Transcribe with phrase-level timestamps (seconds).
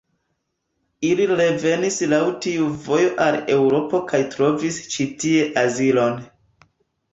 [1.09, 6.21] Ili revenis laŭ tiu vojo al Eŭropo kaj trovis ĉi tie azilon.